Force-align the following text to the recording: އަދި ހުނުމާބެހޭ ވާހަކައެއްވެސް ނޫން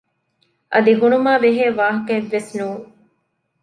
އަދި 0.71 0.91
ހުނުމާބެހޭ 0.99 1.65
ވާހަކައެއްވެސް 1.79 2.51
ނޫން 2.57 2.85